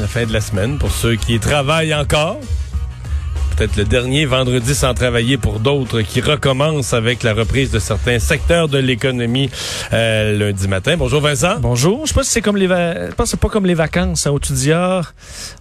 la 0.00 0.06
fin 0.06 0.26
de 0.26 0.32
la 0.32 0.40
semaine 0.40 0.78
pour 0.78 0.90
ceux 0.90 1.16
qui 1.16 1.40
travaillent 1.40 1.94
encore. 1.94 2.38
Peut-être 3.58 3.76
le 3.76 3.84
dernier 3.84 4.24
vendredi 4.24 4.72
sans 4.72 4.94
travailler 4.94 5.36
pour 5.36 5.58
d'autres 5.58 6.00
qui 6.02 6.20
recommencent 6.20 6.94
avec 6.94 7.24
la 7.24 7.34
reprise 7.34 7.72
de 7.72 7.80
certains 7.80 8.20
secteurs 8.20 8.68
de 8.68 8.78
l'économie 8.78 9.50
euh, 9.92 10.38
lundi 10.38 10.68
matin. 10.68 10.94
Bonjour 10.96 11.20
Vincent. 11.20 11.56
Bonjour. 11.58 12.02
Je 12.04 12.10
sais 12.10 12.14
pas 12.14 12.22
si 12.22 12.30
c'est 12.30 12.40
comme 12.40 12.56
les 12.56 12.68
va- 12.68 13.08
je 13.08 13.14
pense 13.16 13.24
que 13.26 13.30
c'est 13.32 13.40
pas 13.40 13.48
comme 13.48 13.66
les 13.66 13.74
vacances 13.74 14.28
hein, 14.28 14.30
où 14.30 14.38
tu 14.38 14.52
dis 14.52 14.70
ah, 14.70 15.00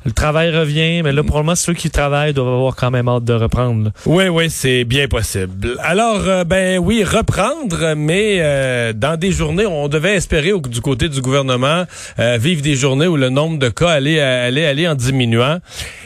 le 0.06 0.12
travail 0.12 0.56
revient, 0.56 1.02
mais 1.02 1.12
là 1.12 1.24
probablement 1.24 1.56
ceux 1.56 1.74
qui 1.74 1.90
travaillent 1.90 2.36
doivent 2.36 2.54
avoir 2.54 2.76
quand 2.76 2.92
même 2.92 3.08
hâte 3.10 3.24
de 3.24 3.34
reprendre. 3.34 3.86
là. 3.86 3.92
Oui, 4.06 4.28
oui, 4.28 4.52
c'est 4.52 4.84
bien 4.84 5.08
possible. 5.08 5.76
Alors, 5.80 6.22
euh, 6.28 6.44
ben 6.44 6.78
oui, 6.78 7.04
reprendre, 7.04 7.96
mais 7.98 8.38
euh, 8.42 8.94
dans 8.94 9.18
des 9.18 9.32
journées, 9.32 9.66
on 9.66 9.88
devait 9.88 10.14
espérer 10.14 10.54
au- 10.54 10.62
du 10.62 10.82
côté 10.82 11.10
du 11.10 11.20
gouvernement 11.20 11.86
euh, 12.20 12.38
vivre 12.40 12.62
des 12.62 12.76
journées 12.76 13.08
où 13.08 13.18
le 13.18 13.30
nombre 13.30 13.58
de 13.58 13.70
cas 13.70 13.90
allait, 13.90 14.20
allait 14.22 14.68
aller 14.68 14.88
en 14.88 14.94
diminuant. 14.94 15.58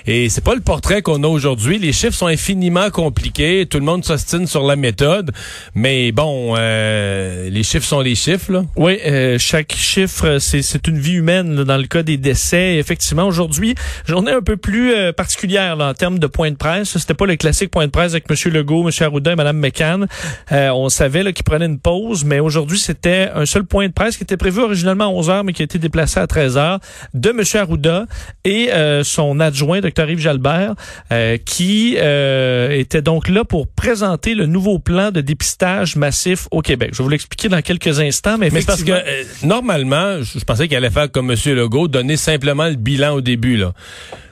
Et 0.08 0.30
c'est 0.30 0.44
pas 0.44 0.56
le 0.56 0.62
portrait 0.62 1.02
qu'on 1.02 1.22
a 1.24 1.28
aujourd'hui. 1.28 1.80
Les 1.82 1.94
chiffres 1.94 2.16
sont 2.16 2.28
infiniment 2.28 2.92
compliqués. 2.92 3.66
Tout 3.66 3.80
le 3.80 3.86
monde 3.86 4.06
s'ostine 4.06 4.46
sur 4.46 4.64
la 4.64 4.76
méthode. 4.76 5.32
Mais 5.74 6.12
bon, 6.12 6.54
euh, 6.58 7.50
les 7.50 7.64
chiffres 7.64 7.88
sont 7.88 8.02
les 8.02 8.14
chiffres, 8.14 8.52
là. 8.52 8.64
Oui, 8.76 9.00
euh, 9.06 9.38
chaque 9.40 9.74
chiffre, 9.74 10.38
c'est, 10.38 10.88
une 10.88 11.00
vie 11.00 11.14
humaine 11.14 11.56
là, 11.56 11.64
dans 11.64 11.78
le 11.78 11.88
cas 11.88 12.04
des 12.04 12.18
décès. 12.18 12.76
Effectivement, 12.76 13.26
aujourd'hui, 13.26 13.74
journée 14.06 14.32
un 14.32 14.42
peu 14.42 14.58
plus 14.58 14.94
euh, 14.94 15.12
particulière 15.12 15.76
là, 15.76 15.90
en 15.90 15.94
termes 15.96 16.20
de 16.20 16.28
point 16.28 16.52
de 16.52 16.56
presse. 16.56 16.98
C'était 16.98 17.16
pas 17.16 17.26
le 17.26 17.36
classique 17.36 17.72
point 17.72 17.88
de 17.88 17.92
presse 17.92 18.12
avec 18.12 18.26
M. 18.30 18.54
Legault, 18.54 18.88
M. 18.88 18.92
Arruda 19.02 19.32
et 19.32 19.36
Mme 19.36 19.58
McCann. 19.58 20.08
Euh, 20.52 20.70
on 20.70 20.90
savait 20.90 21.34
qu'ils 21.34 21.44
prenaient 21.44 21.66
une 21.66 21.80
pause, 21.80 22.24
mais 22.24 22.40
aujourd'hui, 22.40 22.78
c'était 22.78 23.30
un 23.34 23.46
seul 23.46 23.64
point 23.64 23.88
de 23.88 23.94
presse 23.94 24.18
qui 24.18 24.24
était 24.24 24.38
prévu 24.38 24.62
originalement 24.62 25.06
à 25.06 25.10
11 25.10 25.30
heures, 25.30 25.44
mais 25.44 25.54
qui 25.54 25.62
a 25.62 25.66
été 25.66 25.80
déplacé 25.80 26.20
à 26.20 26.28
13 26.28 26.58
heures 26.58 26.80
de 27.14 27.30
M. 27.30 27.42
Arruda 27.56 28.06
et 28.44 28.72
euh, 28.72 29.04
son 29.04 29.40
adjoint, 29.40 29.82
Dr. 29.82 30.10
Yves 30.10 30.20
Jalbert, 30.20 30.76
euh, 31.12 31.38
qui 31.72 31.96
euh, 31.98 32.70
était 32.72 33.02
donc 33.02 33.30
là 33.30 33.46
pour 33.46 33.66
présenter 33.66 34.36
le 34.36 34.46
nouveau 34.46 34.78
plan 34.78 35.10
de 35.10 35.22
dépistage 35.22 35.96
massif 35.96 36.50
au 36.52 36.62
Québec. 36.62 36.90
Je 36.92 36.98
vais 36.98 37.04
vous 37.06 37.10
l'expliquer 37.10 37.48
dans 37.48 37.62
quelques 37.62 38.02
instants, 38.02 38.38
mais, 38.38 38.50
Mais 38.52 38.62
parce 38.62 38.84
que 38.84 38.92
euh, 38.92 39.24
normalement, 39.44 40.22
je, 40.22 40.38
je 40.38 40.44
pensais 40.44 40.68
qu'il 40.68 40.76
allait 40.76 40.90
faire 40.90 41.10
comme 41.10 41.32
M. 41.32 41.38
Legault, 41.56 41.88
donner 41.88 42.18
simplement 42.18 42.68
le 42.68 42.76
bilan 42.76 43.14
au 43.14 43.22
début. 43.22 43.56
Là. 43.56 43.72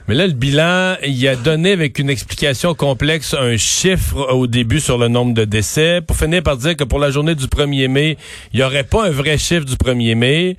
Mais 0.06 0.14
là, 0.16 0.26
le 0.26 0.34
bilan, 0.34 0.96
il 1.02 1.26
a 1.28 1.36
donné 1.36 1.72
avec 1.72 1.98
une 1.98 2.10
explication 2.10 2.74
complexe 2.74 3.32
un 3.32 3.56
chiffre 3.56 4.34
au 4.34 4.46
début 4.46 4.80
sur 4.80 4.98
le 4.98 5.08
nombre 5.08 5.32
de 5.32 5.46
décès, 5.46 6.02
pour 6.06 6.18
finir 6.18 6.42
par 6.42 6.58
dire 6.58 6.76
que 6.76 6.84
pour 6.84 6.98
la 6.98 7.10
journée 7.10 7.34
du 7.34 7.46
1er 7.46 7.88
mai, 7.88 8.18
il 8.52 8.58
n'y 8.58 8.62
aurait 8.62 8.84
pas 8.84 9.06
un 9.06 9.10
vrai 9.10 9.38
chiffre 9.38 9.64
du 9.64 9.76
1er 9.76 10.14
mai. 10.14 10.56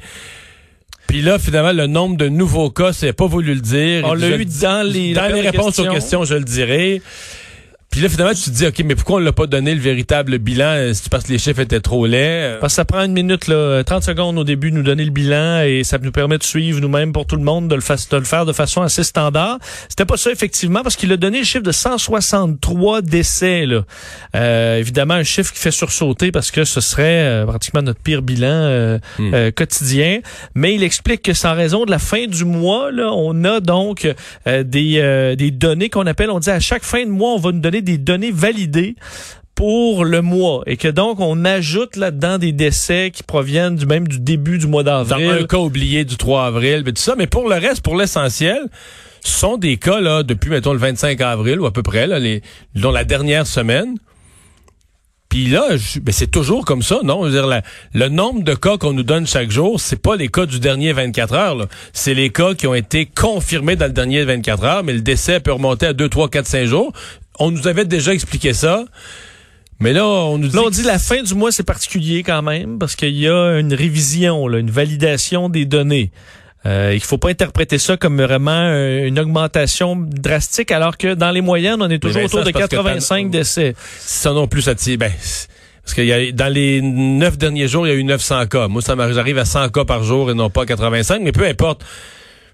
Puis 1.12 1.22
là, 1.22 1.38
finalement, 1.38 1.73
le 1.73 1.88
nombre 1.88 2.16
de 2.16 2.30
nouveaux 2.30 2.70
cas, 2.70 2.94
c'est 2.94 3.12
pas 3.12 3.26
voulu 3.26 3.54
le 3.54 3.59
dire. 3.59 4.06
On 4.06 4.14
l'a 4.14 4.30
eu 4.30 4.45
dans 4.45 4.81
les- 4.88 5.14
dans 5.14 5.28
les 5.28 5.42
réponses 5.42 5.78
aux 5.80 5.84
questions. 5.84 5.94
questions, 5.94 6.23
je 6.23 6.36
le 6.36 6.45
dirai. 6.45 7.02
Puis 7.92 8.00
là, 8.00 8.08
finalement, 8.09 8.34
tu 8.34 8.44
te 8.44 8.50
dis, 8.52 8.66
OK, 8.66 8.81
mais 8.85 8.96
pourquoi 8.96 9.18
on 9.18 9.19
l'a 9.19 9.34
pas 9.34 9.47
donné 9.47 9.75
le 9.75 9.81
véritable 9.81 10.38
bilan? 10.38 10.66
Euh, 10.69 10.94
C'est 10.94 11.09
parce 11.09 11.25
que 11.25 11.31
les 11.34 11.38
chiffres 11.38 11.59
étaient 11.59 11.81
trop 11.81 12.06
laids. 12.06 12.56
Parce 12.62 12.72
que 12.74 12.75
ça 12.78 12.85
prend 12.85 13.03
une 13.03 13.12
minute, 13.12 13.47
là, 13.47 13.84
30 13.84 14.02
secondes 14.03 14.38
au 14.40 14.44
début, 14.46 14.72
de 14.72 14.78
nous 14.78 14.84
donner 14.84 15.03
le 15.03 15.12
bilan 15.12 15.62
et 15.66 15.84
ça 15.84 15.97
nous 15.97 16.12
permet 16.13 16.38
de 16.38 16.44
suivre 16.44 16.79
nous-mêmes 16.79 17.12
pour 17.12 17.25
tout 17.25 17.35
le 17.35 17.44
monde, 17.44 17.68
de 17.68 17.75
le, 17.75 17.81
fa- 17.81 17.96
de 17.97 18.18
le 18.18 18.24
faire 18.24 18.46
de 18.46 18.53
façon 18.53 18.81
assez 18.81 19.03
standard. 19.03 19.57
C'était 19.90 20.06
pas 20.06 20.16
ça, 20.18 20.31
effectivement, 20.31 20.84
parce 20.84 20.96
qu'il 20.96 21.12
a 21.12 21.18
donné 21.18 21.40
le 21.40 21.44
chiffre 21.44 21.63
de 21.66 21.72
163 21.74 23.02
décès. 23.02 23.66
Là. 23.66 23.81
Euh, 24.35 24.78
évidemment, 24.78 25.16
un 25.16 25.23
chiffre 25.23 25.52
qui 25.53 25.59
fait 25.59 25.72
sursauter 25.72 26.31
parce 26.31 26.50
que 26.52 26.63
ce 26.63 26.79
serait 26.81 27.03
euh, 27.25 27.46
pratiquement 27.46 27.81
notre 27.81 28.00
pire 28.00 28.22
bilan 28.22 28.47
euh, 28.47 28.97
Hmm. 29.18 29.34
euh, 29.34 29.52
quotidien. 29.52 30.19
Mais 30.56 30.73
il 30.75 30.84
explique 30.84 31.22
que 31.23 31.34
c'est 31.34 31.47
en 31.47 31.56
raison 31.56 31.85
de 31.85 31.91
la 31.91 32.00
fin 32.00 32.25
du 32.28 32.46
mois, 32.46 32.91
là, 32.91 33.12
on 33.13 33.44
a 33.44 33.59
donc 33.59 34.08
euh, 34.47 34.63
des, 34.63 34.96
euh, 35.00 35.35
des 35.35 35.52
données 35.52 35.90
qu'on 35.90 36.08
appelle, 36.08 36.29
on 36.29 36.40
dit 36.40 36.50
à 36.50 36.59
chaque 36.59 36.84
fin 36.84 37.03
de 37.03 37.09
mois, 37.09 37.31
on 37.34 37.38
va 37.38 37.52
nous 37.52 37.59
donner 37.59 37.81
des 37.81 37.97
données 37.97 38.31
validées 38.31 38.96
pour 39.56 40.06
le 40.06 40.22
mois 40.22 40.64
et 40.66 40.78
que 40.78 40.88
donc 40.88 41.19
on 41.19 41.46
ajoute 41.46 41.96
là-dedans 41.96 42.38
des 42.40 42.52
décès 42.52 43.12
qui 43.14 43.22
proviennent 43.22 43.75
du 43.75 43.86
même 43.86 44.08
du 44.08 44.19
début 44.19 44.58
du 44.58 44.66
mois 44.68 44.84
dans 44.84 45.03
d'avril. 45.03 45.30
un 45.42 45.46
cas 45.46 45.58
oublié 45.58 46.03
du 46.06 46.18
3 46.18 46.46
avril, 46.46 46.84
mais 46.86 46.94
tout 46.94 47.02
ça. 47.02 47.16
Mais 47.18 47.28
pour 47.28 47.47
le 47.47 47.56
reste, 47.56 47.81
pour 47.84 47.96
l'essentiel, 47.96 48.59
ce 49.24 49.40
sont 49.40 49.58
des 49.58 49.78
cas 49.78 50.00
là 50.00 50.24
depuis 50.24 50.50
mettons 50.50 50.74
le 50.74 50.80
25 50.80 51.20
avril 51.22 51.59
ou 51.59 51.66
à 51.68 51.72
peu 51.74 51.84
près 51.84 52.08
là, 52.08 52.18
les 52.18 52.41
dont 52.75 52.91
la 52.91 53.03
dernière 53.03 53.46
semaine. 53.46 53.96
Puis 55.30 55.46
là, 55.47 55.64
ben 56.02 56.12
c'est 56.12 56.30
toujours 56.30 56.66
comme 56.66 56.81
ça, 56.81 57.00
non? 57.06 57.22
Je 57.24 57.28
veux 57.30 57.31
dire, 57.34 57.47
la- 57.47 57.62
le 57.94 58.09
nombre 58.09 58.44
de 58.44 58.53
cas 58.53 58.78
qu'on 58.78 58.91
nous 58.91 59.03
donne 59.03 59.25
chaque 59.25 59.50
jour, 59.50 59.80
c'est 59.80 60.02
pas 60.02 60.18
les 60.18 60.28
cas 60.28 60.46
du 60.46 60.59
dernier 60.59 60.91
24 60.91 61.34
heures. 61.34 61.68
C'est 61.94 62.14
les 62.14 62.31
cas 62.31 62.53
qui 62.53 62.68
ont 62.68 62.74
été 62.75 63.06
confirmés 63.06 63.78
dans 63.78 63.86
le 63.86 63.94
dernier 63.94 64.25
24 64.25 64.64
heures, 64.66 64.84
mais 64.84 64.91
le 64.91 65.00
décès 65.00 65.40
peut 65.40 65.53
remonter 65.53 65.86
à 65.86 65.94
2, 65.94 66.09
3, 66.09 66.28
4, 66.30 66.46
5 66.47 66.66
jours. 66.66 66.91
On 67.40 67.52
nous 67.52 67.68
avait 67.68 67.86
déjà 67.86 68.14
expliqué 68.14 68.53
ça. 68.53 68.86
Mais 69.80 69.94
là, 69.94 70.06
on 70.06 70.38
nous 70.38 70.47
dit... 70.47 70.56
Là, 70.56 70.62
on 70.66 70.69
dit 70.69 70.84
la 70.84 71.00
fin 71.00 71.24
du 71.24 71.34
mois, 71.34 71.52
c'est 71.52 71.64
particulier 71.64 72.22
quand 72.22 72.42
même 72.44 72.78
parce 72.78 72.96
qu'il 72.96 73.16
y 73.18 73.28
a 73.28 73.58
une 73.58 73.74
révision, 73.74 74.47
là, 74.47 74.59
une 74.59 74.69
validation 74.69 75.50
des 75.50 75.66
données. 75.66 76.12
Euh, 76.68 76.91
il 76.94 77.00
faut 77.00 77.18
pas 77.18 77.30
interpréter 77.30 77.80
ça 77.80 77.97
comme 77.97 78.22
vraiment 78.22 78.52
euh, 78.52 79.08
une 79.08 79.18
augmentation 79.20 79.96
drastique, 79.96 80.72
alors 80.72 80.97
que 80.97 81.16
dans 81.16 81.31
les 81.31 81.41
moyennes, 81.41 81.81
on 81.81 81.90
est 81.90 81.97
toujours 81.97 82.24
autour 82.24 82.41
de 82.41 82.46
c'est 82.46 82.52
parce 82.52 82.66
que 82.66 82.75
85 82.75 83.31
t'as- 83.31 83.38
décès. 83.40 83.75
ça 84.00 84.31
non 84.34 84.47
plus, 84.47 84.62
ça 84.62 84.75
tire. 84.75 85.00
Ben, 85.00 85.12
parce 85.84 85.96
qu'il 85.96 86.06
y 86.06 86.14
a, 86.14 86.31
dans 86.31 86.53
les 86.53 86.80
neuf 86.81 87.40
derniers 87.40 87.68
jours, 87.68 87.88
il 87.88 87.90
y 87.90 87.94
a 87.94 87.96
eu 87.96 88.03
900 88.03 88.46
cas. 88.46 88.68
Moi, 88.68 88.84
ça 88.84 88.96
m'arrive, 88.96 89.16
j'arrive 89.16 89.40
à 89.40 89.46
100 89.46 89.70
cas 89.70 89.86
par 89.86 90.03
jour 90.03 90.30
et 90.30 90.36
non 90.36 90.52
pas 90.52 90.68
85, 90.68 91.24
mais 91.24 91.31
peu 91.31 91.47
importe. 91.47 91.84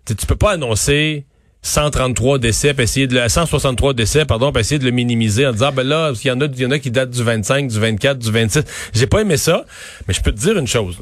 Tu 0.06 0.16
tu 0.16 0.26
peux 0.26 0.38
pas 0.38 0.52
annoncer 0.54 1.26
133 1.68 2.40
décès, 2.40 2.74
puis 2.74 2.84
essayer 2.84 3.08
de 3.08 3.16
le, 3.20 3.28
163 3.30 3.94
décès, 3.94 4.26
pardon, 4.26 4.52
puis 4.52 4.62
essayer 4.62 4.80
de 4.80 4.86
le 4.86 4.92
minimiser 4.92 5.46
en 5.46 5.52
disant, 5.52 5.72
ben 5.72 5.84
là, 5.86 6.08
parce 6.08 6.20
qu'il 6.20 6.30
y 6.30 6.32
en 6.32 6.42
a, 6.42 6.46
il 6.46 6.60
y 6.62 6.66
en 6.66 6.72
a 6.72 6.80
qui 6.80 6.92
datent 6.92 7.12
du 7.12 7.24
25, 7.24 7.68
du 7.68 7.80
24, 7.80 8.18
du 8.20 8.32
26. 8.32 8.64
J'ai 8.94 9.08
pas 9.08 9.22
aimé 9.22 9.38
ça, 9.38 9.66
mais 10.08 10.14
je 10.14 10.22
peux 10.22 10.32
te 10.32 10.40
dire 10.40 10.58
une 10.58 10.68
chose. 10.68 10.98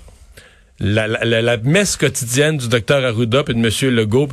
La, 0.80 1.08
la, 1.08 1.24
la- 1.24 1.42
la 1.42 1.58
messe 1.58 1.96
quotidienne 1.96 2.58
du 2.58 2.68
docteur 2.68 3.04
Arruda 3.06 3.44
et 3.48 3.54
de 3.54 3.58
M. 3.60 3.96
Legault, 3.96 4.28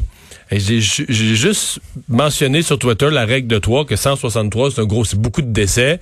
j'ai 0.50 0.80
juste 0.80 1.78
mentionné 2.08 2.62
sur 2.62 2.78
Twitter 2.78 3.08
la 3.10 3.24
règle 3.24 3.46
de 3.48 3.58
3, 3.58 3.84
que 3.86 3.96
163, 3.96 4.72
c'est 4.72 4.80
un 4.80 4.84
gros, 4.84 5.04
c'est 5.04 5.18
beaucoup 5.18 5.40
de 5.42 5.52
décès, 5.52 6.00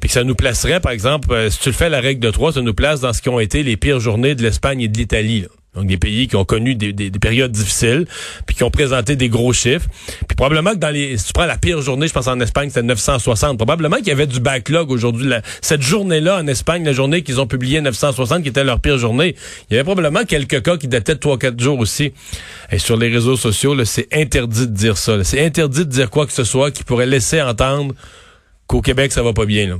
puis 0.00 0.08
que 0.08 0.12
ça 0.14 0.24
nous 0.24 0.34
placerait, 0.36 0.80
par 0.80 0.92
exemple, 0.92 1.32
euh, 1.32 1.50
si 1.50 1.58
tu 1.58 1.68
le 1.70 1.74
fais 1.74 1.90
la 1.90 2.00
règle 2.00 2.20
de 2.20 2.30
3, 2.30 2.52
ça 2.54 2.60
nous 2.62 2.72
place 2.72 3.00
dans 3.00 3.12
ce 3.12 3.20
qui 3.20 3.28
ont 3.28 3.40
été 3.40 3.62
les 3.62 3.76
pires 3.76 4.00
journées 4.00 4.34
de 4.34 4.42
l'Espagne 4.42 4.80
et 4.80 4.88
de 4.88 4.96
l'Italie. 4.96 5.46
Donc 5.74 5.86
des 5.86 5.98
pays 5.98 6.26
qui 6.26 6.34
ont 6.34 6.44
connu 6.44 6.74
des, 6.74 6.92
des- 6.92 7.10
des 7.10 7.18
périodes 7.20 7.52
difficiles, 7.52 8.04
puis 8.44 8.56
qui 8.56 8.64
ont 8.64 8.72
présenté 8.72 9.14
des 9.14 9.28
gros 9.28 9.52
chiffres. 9.52 9.86
Puis 10.26 10.34
probablement 10.36 10.72
que 10.72 10.78
dans 10.78 10.90
les, 10.90 11.16
si 11.16 11.26
tu 11.26 11.32
prends 11.32 11.46
la 11.46 11.56
pire 11.58 11.80
journée, 11.80 12.08
je 12.08 12.12
pense 12.12 12.26
en 12.26 12.40
Espagne, 12.40 12.70
c'était 12.70 12.82
960. 12.82 13.56
Probablement 13.56 13.96
qu'il 13.98 14.08
y 14.08 14.10
avait 14.10 14.26
du 14.26 14.40
backlog 14.40 14.90
aujourd'hui. 14.90 15.30
Cette 15.60 15.82
journée-là 15.82 16.38
en 16.38 16.46
Espagne, 16.48 16.84
la 16.84 16.92
journée 16.92 17.22
qu'ils 17.22 17.40
ont 17.40 17.46
publié 17.46 17.80
960, 17.80 18.42
qui 18.42 18.48
était 18.48 18.64
leur 18.64 18.80
pire 18.80 18.98
journée, 18.98 19.36
il 19.70 19.74
y 19.74 19.76
avait 19.76 19.84
probablement 19.84 20.24
quelques 20.24 20.60
cas 20.62 20.76
qui 20.76 20.88
dataient 20.88 21.14
de 21.14 21.20
3-4 21.20 21.60
jours 21.62 21.78
aussi. 21.78 22.12
Et 22.72 22.78
sur 22.80 22.96
les 22.96 23.08
réseaux 23.08 23.36
sociaux, 23.36 23.76
c'est 23.84 24.08
interdit 24.12 24.66
de 24.66 24.72
dire 24.74 24.98
ça. 24.98 25.22
C'est 25.22 25.44
interdit 25.44 25.80
de 25.86 25.90
dire 25.90 26.10
quoi 26.10 26.26
que 26.26 26.32
ce 26.32 26.42
soit 26.44 26.72
qui 26.72 26.82
pourrait 26.82 27.06
laisser 27.06 27.40
entendre 27.40 27.94
qu'au 28.66 28.80
Québec, 28.82 29.12
ça 29.12 29.22
va 29.22 29.32
pas 29.32 29.46
bien. 29.46 29.68
Là. 29.68 29.74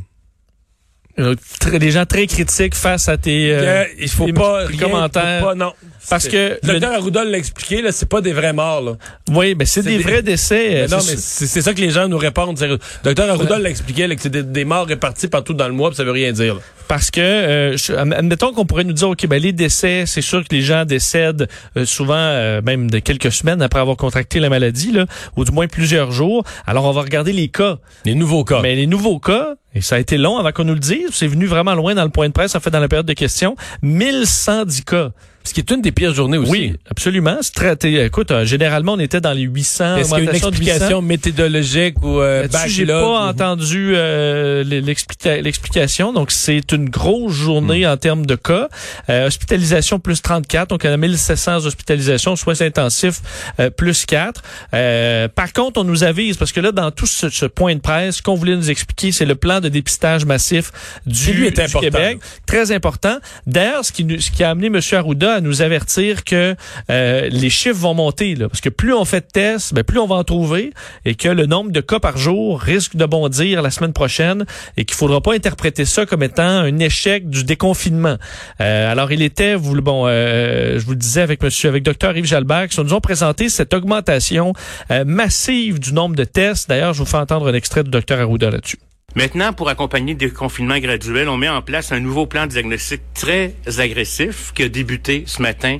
Euh, 1.21 1.35
des 1.79 1.91
gens 1.91 2.07
très 2.07 2.27
critiques 2.27 2.75
face 2.75 3.09
à 3.09 3.17
tes, 3.17 3.53
euh, 3.53 3.85
il 3.99 4.09
faut 4.09 4.27
tes 4.27 4.33
pas 4.33 4.67
petits 4.67 4.79
rien, 4.79 4.89
commentaires. 4.89 5.41
faut 5.41 5.47
pas, 5.49 5.55
non. 5.55 5.73
Parce 6.09 6.29
que 6.29 6.37
le 6.37 6.59
le- 6.63 6.73
docteur 6.81 6.93
Arruda 6.99 7.25
l'a 7.25 7.37
expliqué, 7.39 7.83
là, 7.83 7.93
c'est 7.93 8.09
pas 8.09 8.21
des 8.21 8.33
vrais 8.33 8.53
morts. 8.53 8.81
Là. 8.81 8.93
Oui, 9.31 9.55
mais 9.59 9.67
c'est 9.67 9.83
des, 9.83 9.99
des- 9.99 10.03
vrais 10.03 10.23
décès. 10.23 10.71
Mais 10.83 10.89
non, 10.89 11.01
c'est 11.01 11.13
mais 11.13 11.19
c'est 11.47 11.63
ça 11.63 11.75
que 11.75 11.81
les 11.81 11.91
gens 11.91 12.09
nous 12.09 12.17
répondent. 12.19 12.57
C'est- 12.59 12.69
Docteur 13.05 13.29
Arruda 13.31 13.59
l'a 13.59 13.69
expliqué, 13.71 14.07
là, 14.07 14.17
que 14.17 14.23
c'est 14.23 14.31
des, 14.31 14.43
des 14.43 14.65
morts 14.65 14.87
répartis 14.87 15.29
partout 15.29 15.53
dans 15.55 15.69
le 15.69 15.75
mois, 15.75 15.91
puis 15.91 15.97
ça 15.97 16.05
veut 16.05 16.11
rien 16.13 16.33
dire. 16.33 16.55
là. 16.55 16.61
Parce 16.89 17.11
que, 17.13 17.21
euh, 17.21 17.77
je- 17.77 17.93
admettons 17.93 18.53
qu'on 18.53 18.65
pourrait 18.67 18.83
nous 18.85 18.93
dire, 18.95 19.11
OK, 19.11 19.25
ben 19.29 19.41
les 19.41 19.53
décès, 19.53 20.05
c'est 20.07 20.23
sûr 20.23 20.41
que 20.43 20.53
les 20.53 20.63
gens 20.63 20.85
décèdent 20.85 21.47
euh, 21.77 21.85
souvent, 21.85 22.15
euh, 22.17 22.61
même 22.63 22.91
de 22.91 22.99
quelques 22.99 23.31
semaines 23.31 23.63
après 23.63 23.79
avoir 23.79 23.97
contracté 23.97 24.41
la 24.41 24.49
maladie, 24.49 24.91
là, 24.91 25.07
ou 25.37 25.45
du 25.45 25.53
moins 25.53 25.69
plusieurs 25.69 26.11
jours. 26.11 26.43
Alors, 26.67 26.87
on 26.87 26.93
va 26.93 27.03
regarder 27.03 27.33
les 27.33 27.47
cas. 27.49 27.79
Les 28.05 28.17
nouveaux 28.17 28.43
cas. 28.43 28.61
Mais 28.61 28.75
les 28.75 28.89
nouveaux 28.89 29.21
cas, 29.21 29.55
et 29.73 29.83
ça 29.83 29.97
a 29.97 29.99
été 30.01 30.19
long 30.19 30.39
avant 30.39 30.51
qu'on 30.51 30.65
nous 30.65 30.75
le 30.75 30.81
dise, 30.81 31.11
c'est 31.13 31.29
venu 31.29 31.47
vraiment 31.47 31.75
loin 31.75 31.95
dans 31.95 32.03
le 32.03 32.11
point 32.11 32.27
de 32.27 32.33
presse, 32.33 32.57
en 32.57 32.61
fait, 32.61 32.71
dans 32.71 32.81
la 32.81 32.89
période 32.89 33.07
de 33.07 33.13
questions, 33.13 33.55
1110 33.83 34.83
cas. 34.85 35.11
Ce 35.43 35.55
qui 35.55 35.61
est 35.61 35.71
une 35.71 35.81
des 35.81 35.91
pires 35.91 36.13
journées 36.15 36.37
aussi. 36.37 36.51
Oui, 36.51 36.73
absolument. 36.91 37.39
T'es- 37.79 38.05
écoute, 38.07 38.31
euh, 38.31 38.45
généralement, 38.45 38.93
on 38.93 38.99
était 38.99 39.23
dans 39.23 39.33
les 39.33 39.43
800. 39.43 39.97
Est-ce 39.97 40.09
qu'il 40.11 40.19
y 40.19 40.21
a 40.21 40.23
une 40.23 40.29
augmentation 40.29 40.51
de 40.51 40.57
800. 40.57 40.67
explication 40.71 41.03
méthodologique 41.03 42.03
ou 42.03 42.21
euh, 42.21 42.47
j'ai 42.67 42.85
pas 42.87 43.03
ou- 43.03 43.15
entendu 43.15 43.93
euh, 43.97 44.63
l'explica- 44.65 45.41
l'explication. 45.41 46.13
Donc, 46.13 46.31
c'est 46.31 46.73
une 46.73 46.91
grosse 46.91 47.33
journée 47.33 47.87
en 47.87 47.97
termes 47.97 48.27
de 48.27 48.35
cas. 48.37 48.69
Euh, 49.09 49.27
hospitalisation 49.27 49.99
plus 49.99 50.21
34. 50.21 50.69
Donc, 50.69 50.83
on 50.85 50.93
a 50.93 50.97
1700 50.99 51.65
hospitalisations. 51.65 52.37
Soins 52.37 52.61
intensifs 52.61 53.21
euh, 53.61 53.71
plus 53.71 54.05
4. 54.05 54.43
Euh, 54.75 55.27
par 55.29 55.53
contre, 55.55 55.81
on 55.81 55.85
nous 55.85 56.05
avise, 56.05 56.37
parce 56.37 56.53
que 56.53 56.61
là, 56.61 56.71
dans 56.71 56.91
tout 56.91 57.07
ce, 57.07 57.31
ce 57.31 57.47
point 57.47 57.75
de 57.75 57.81
presse, 57.81 58.17
ce 58.17 58.23
qu'on 58.23 58.35
voulait 58.35 58.57
nous 58.57 58.71
expliquer, 58.71 59.11
c'est 59.11 59.25
le 59.27 59.37
plan 59.37 59.61
de 59.61 59.71
dépistage 59.71 60.27
massif 60.27 60.71
du, 61.07 61.33
lui 61.33 61.47
est 61.47 61.51
du 61.53 61.61
important. 61.63 61.81
Québec. 61.81 62.19
Très 62.47 62.73
important. 62.73 63.17
D'ailleurs, 63.47 63.85
ce 63.87 63.93
qui, 63.93 64.07
ce 64.21 64.31
qui 64.31 64.45
a 64.45 64.51
amené 64.51 64.67
M. 64.67 64.79
Arruda 64.93 65.30
à 65.35 65.41
nous 65.41 65.63
avertir 65.63 66.25
que 66.25 66.55
euh, 66.91 67.29
les 67.31 67.51
chiffres 67.51 67.79
vont 67.79 67.95
monter. 67.95 68.35
Parce 68.37 68.61
que 68.61 68.69
plus 68.69 68.95
on 68.95 69.05
fait 69.05 69.21
de 69.21 69.31
tests, 69.33 69.75
ben, 69.75 69.85
plus 69.85 69.99
on 69.99 70.07
va 70.07 70.17
en 70.17 70.25
trouver 70.25 70.73
et 71.05 71.15
que 71.15 71.29
le 71.29 71.47
nombre 71.47 71.71
de 71.71 71.81
cas 71.81 72.01
par 72.01 72.17
jour 72.17 72.61
risque 72.61 72.97
de 72.97 73.05
bondir 73.07 73.63
la 73.63 73.71
semaine 73.71 73.93
prochaine 73.93 74.45
et 74.77 74.85
qu'il 74.85 74.97
faudra 74.97 75.21
pas 75.21 75.35
interpréter 75.35 75.85
ça 75.85 76.07
comme 76.07 76.23
étant 76.23 76.43
un 76.43 76.79
échec 76.79 77.29
du 77.29 77.45
déconfinement. 77.45 78.17
Euh, 78.61 78.91
alors, 78.91 79.13
il 79.13 79.23
était, 79.23 79.55
vous, 79.55 79.81
bon, 79.81 80.05
euh, 80.07 80.79
je 80.79 80.85
vous 80.85 80.93
le 80.93 80.97
disais 80.97 81.23
avec 81.23 81.43
monsieur, 81.43 81.69
avec 81.69 81.83
Dr 81.83 82.17
Yves 82.17 82.27
Jalbert, 82.27 82.69
qui 82.69 82.81
nous 82.81 82.95
ont 82.95 83.01
présenté 83.01 83.49
cette 83.49 83.75
augmentation 83.75 84.53
euh, 84.91 85.05
massive 85.05 85.79
du 85.79 85.93
nombre 85.93 86.17
de 86.17 86.25
tests. 86.25 86.69
D'ailleurs, 86.69 86.95
je 86.95 87.01
vous 87.01 87.07
fais 87.07 87.17
entendre 87.17 87.49
un 87.49 87.55
extrait 87.55 87.85
du 87.85 87.91
Dr 87.91 88.19
Arruda 88.19 88.51
là-dessus. 88.51 88.79
Maintenant, 89.17 89.53
pour 89.53 89.69
accompagner 89.69 90.15
des 90.15 90.31
confinements 90.31 90.79
graduels, 90.79 91.29
on 91.29 91.37
met 91.37 91.49
en 91.49 91.63
place 91.63 91.91
un 91.91 91.99
nouveau 91.99 92.27
plan 92.27 92.47
de 92.47 92.53
diagnostic 92.53 93.01
très 93.13 93.55
agressif 93.79 94.53
qui 94.55 94.63
a 94.63 94.69
débuté 94.69 95.25
ce 95.27 95.43
matin 95.43 95.79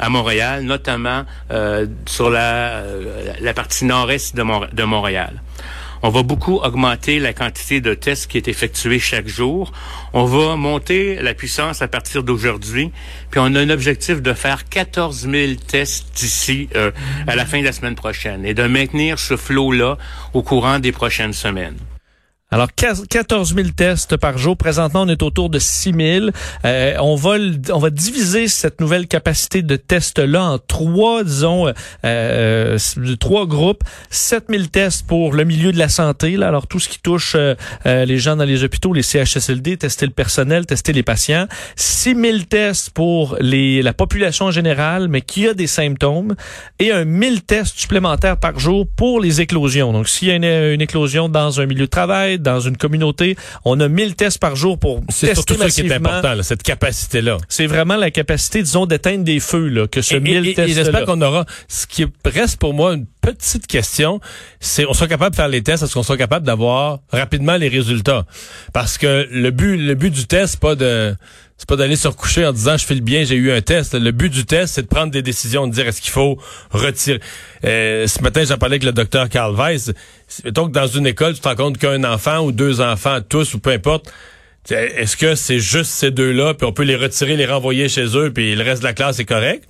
à 0.00 0.08
Montréal, 0.08 0.64
notamment 0.64 1.24
euh, 1.52 1.86
sur 2.06 2.28
la, 2.28 2.80
euh, 2.80 3.32
la 3.40 3.54
partie 3.54 3.84
nord-est 3.84 4.34
de 4.34 4.82
Montréal. 4.82 5.42
On 6.04 6.08
va 6.08 6.24
beaucoup 6.24 6.56
augmenter 6.56 7.20
la 7.20 7.32
quantité 7.32 7.80
de 7.80 7.94
tests 7.94 8.26
qui 8.26 8.36
est 8.36 8.48
effectuée 8.48 8.98
chaque 8.98 9.28
jour. 9.28 9.70
On 10.12 10.24
va 10.24 10.56
monter 10.56 11.22
la 11.22 11.32
puissance 11.32 11.80
à 11.80 11.86
partir 11.86 12.24
d'aujourd'hui. 12.24 12.90
Puis 13.30 13.38
on 13.40 13.54
a 13.54 13.60
un 13.60 13.70
objectif 13.70 14.20
de 14.20 14.32
faire 14.32 14.68
14 14.68 15.28
000 15.30 15.52
tests 15.68 16.12
d'ici 16.16 16.68
euh, 16.74 16.90
à 17.28 17.36
la 17.36 17.46
fin 17.46 17.60
de 17.60 17.64
la 17.64 17.72
semaine 17.72 17.94
prochaine 17.94 18.44
et 18.44 18.54
de 18.54 18.64
maintenir 18.64 19.20
ce 19.20 19.36
flot-là 19.36 19.96
au 20.34 20.42
courant 20.42 20.80
des 20.80 20.90
prochaines 20.90 21.32
semaines. 21.32 21.76
Alors, 22.52 22.68
15 22.76 23.06
14 23.08 23.54
000 23.54 23.68
tests 23.74 24.18
par 24.18 24.36
jour. 24.36 24.58
Présentement, 24.58 25.02
on 25.02 25.08
est 25.08 25.22
autour 25.22 25.48
de 25.48 25.58
6 25.58 25.94
000. 25.94 26.26
Euh, 26.66 26.94
on 27.00 27.14
va 27.14 27.36
on 27.72 27.78
va 27.78 27.88
diviser 27.88 28.46
cette 28.46 28.78
nouvelle 28.78 29.06
capacité 29.06 29.62
de 29.62 29.74
tests-là 29.76 30.44
en 30.44 30.58
trois, 30.58 31.24
disons, 31.24 31.68
euh, 31.68 31.72
euh, 32.04 32.78
trois 33.18 33.46
groupes. 33.46 33.82
7 34.10 34.44
000 34.50 34.64
tests 34.64 35.06
pour 35.06 35.32
le 35.32 35.44
milieu 35.44 35.72
de 35.72 35.78
la 35.78 35.88
santé. 35.88 36.36
Là. 36.36 36.48
Alors, 36.48 36.66
tout 36.66 36.78
ce 36.78 36.90
qui 36.90 37.00
touche 37.00 37.38
les 37.86 38.18
gens 38.18 38.36
dans 38.36 38.44
les 38.44 38.64
hôpitaux, 38.64 38.92
les 38.92 39.02
CHSLD, 39.02 39.78
tester 39.78 40.04
le 40.04 40.12
personnel, 40.12 40.66
tester 40.66 40.92
les 40.92 41.02
patients. 41.02 41.46
6 41.76 42.14
000 42.14 42.38
tests 42.50 42.90
pour 42.90 43.38
la 43.40 43.94
population 43.94 44.46
en 44.46 44.50
général, 44.50 45.08
mais 45.08 45.22
qui 45.22 45.48
a 45.48 45.54
des 45.54 45.66
symptômes. 45.66 46.34
Et 46.78 46.92
un 46.92 47.06
1000 47.06 47.44
tests 47.44 47.78
supplémentaires 47.78 48.36
par 48.36 48.58
jour 48.58 48.86
pour 48.94 49.20
les 49.20 49.40
éclosions. 49.40 49.94
Donc, 49.94 50.06
s'il 50.06 50.28
y 50.28 50.30
a 50.32 50.34
une, 50.34 50.74
une 50.74 50.82
éclosion 50.82 51.30
dans 51.30 51.58
un 51.58 51.64
milieu 51.64 51.86
de 51.86 51.90
travail, 51.90 52.41
dans 52.42 52.60
une 52.60 52.76
communauté, 52.76 53.36
on 53.64 53.78
a 53.80 53.88
1000 53.88 54.14
tests 54.16 54.38
par 54.38 54.56
jour 54.56 54.78
pour 54.78 55.00
C'est 55.08 55.28
tester 55.28 55.34
surtout 55.34 55.56
ça 55.56 55.70
qui 55.70 55.80
est 55.86 55.92
important, 55.92 56.34
là, 56.34 56.42
cette 56.42 56.62
capacité-là. 56.62 57.38
C'est 57.48 57.66
vraiment 57.66 57.96
la 57.96 58.10
capacité, 58.10 58.62
disons, 58.62 58.86
d'éteindre 58.86 59.24
des 59.24 59.40
feux, 59.40 59.68
là, 59.68 59.86
que 59.86 60.02
ce 60.02 60.14
Et, 60.16 60.20
1000 60.20 60.48
et- 60.58 60.68
j'espère 60.72 61.04
qu'on 61.04 61.20
aura. 61.22 61.46
Ce 61.68 61.86
qui 61.86 62.06
reste 62.24 62.58
pour 62.58 62.74
moi 62.74 62.94
une 62.94 63.06
petite 63.20 63.66
question, 63.66 64.20
c'est 64.60 64.84
on 64.86 64.92
soit 64.92 65.08
capable 65.08 65.30
de 65.30 65.36
faire 65.36 65.48
les 65.48 65.62
tests, 65.62 65.82
est-ce 65.84 65.94
qu'on 65.94 66.02
soit 66.02 66.16
capable 66.16 66.44
d'avoir 66.44 66.98
rapidement 67.10 67.56
les 67.56 67.68
résultats? 67.68 68.26
Parce 68.72 68.98
que 68.98 69.28
le 69.30 69.50
but, 69.50 69.76
le 69.76 69.94
but 69.94 70.10
du 70.10 70.26
test, 70.26 70.52
c'est 70.54 70.60
pas 70.60 70.74
de 70.74 71.14
c'est 71.58 71.68
pas 71.68 71.76
d'aller 71.76 71.94
se 71.94 72.08
recoucher 72.08 72.44
en 72.44 72.52
disant 72.52 72.76
je 72.76 72.84
fais 72.84 72.94
le 72.96 73.02
bien, 73.02 73.22
j'ai 73.22 73.36
eu 73.36 73.52
un 73.52 73.60
test. 73.60 73.94
Le 73.94 74.10
but 74.10 74.30
du 74.30 74.44
test, 74.44 74.74
c'est 74.74 74.82
de 74.82 74.88
prendre 74.88 75.12
des 75.12 75.22
décisions, 75.22 75.68
de 75.68 75.72
dire 75.72 75.86
est-ce 75.86 76.00
qu'il 76.02 76.10
faut 76.10 76.36
retirer? 76.70 77.20
Euh, 77.64 78.08
ce 78.08 78.20
matin, 78.20 78.42
j'en 78.44 78.58
parlais 78.58 78.74
avec 78.74 78.82
le 78.84 78.90
docteur 78.92 79.28
Carl 79.28 79.54
Weiss. 79.54 79.92
Que 80.42 80.48
dans 80.50 80.86
une 80.86 81.06
école, 81.06 81.34
tu 81.34 81.40
te 81.40 81.48
rends 81.48 81.56
compte 81.56 81.78
qu'un 81.78 82.04
enfant 82.04 82.40
ou 82.40 82.52
deux 82.52 82.80
enfants, 82.80 83.18
tous 83.28 83.54
ou 83.54 83.58
peu 83.58 83.70
importe, 83.70 84.12
Est-ce 84.70 85.16
que 85.16 85.34
c'est 85.34 85.58
juste 85.58 85.90
ces 85.90 86.10
deux-là, 86.12 86.54
puis 86.54 86.66
on 86.66 86.72
peut 86.72 86.84
les 86.84 86.94
retirer, 86.96 87.36
les 87.36 87.46
renvoyer 87.46 87.88
chez 87.88 88.16
eux, 88.16 88.32
puis 88.32 88.54
le 88.54 88.62
reste 88.62 88.82
de 88.82 88.86
la 88.86 88.92
classe 88.92 89.18
est 89.18 89.24
correct? 89.24 89.64